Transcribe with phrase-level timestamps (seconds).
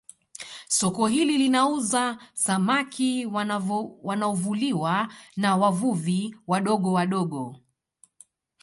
[0.67, 3.25] Soko hili linauza samaki
[4.03, 7.55] wanaovuliwa na wavuvi wadogo wadogo